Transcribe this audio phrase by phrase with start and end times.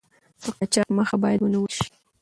[0.41, 1.85] د قاچاق مخه باید ونیول شي.